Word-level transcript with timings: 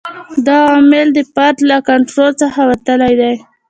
دا 0.45 0.57
عوامل 0.67 1.07
د 1.13 1.19
فرد 1.33 1.57
له 1.69 1.77
کنټرول 1.89 2.31
څخه 2.41 2.61
وتلي 2.69 3.13
دي. 3.21 3.33